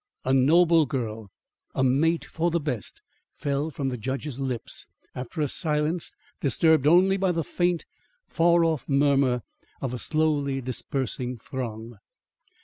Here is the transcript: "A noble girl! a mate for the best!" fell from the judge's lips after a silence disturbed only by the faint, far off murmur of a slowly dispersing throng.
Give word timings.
"A 0.25 0.33
noble 0.33 0.87
girl! 0.87 1.29
a 1.75 1.83
mate 1.83 2.25
for 2.25 2.49
the 2.49 2.59
best!" 2.59 3.03
fell 3.35 3.69
from 3.69 3.89
the 3.89 3.99
judge's 3.99 4.39
lips 4.39 4.87
after 5.13 5.41
a 5.41 5.47
silence 5.47 6.15
disturbed 6.39 6.87
only 6.87 7.17
by 7.17 7.31
the 7.31 7.43
faint, 7.43 7.85
far 8.25 8.63
off 8.63 8.89
murmur 8.89 9.43
of 9.79 9.93
a 9.93 9.99
slowly 9.99 10.59
dispersing 10.59 11.37
throng. 11.37 11.99